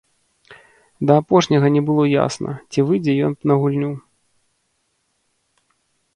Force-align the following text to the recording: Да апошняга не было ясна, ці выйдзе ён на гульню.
Да 0.99 1.17
апошняга 1.23 1.69
не 1.75 1.83
было 1.89 2.03
ясна, 2.25 2.51
ці 2.73 2.79
выйдзе 2.89 3.13
ён 3.29 3.33
на 3.53 3.59
гульню. 3.65 3.93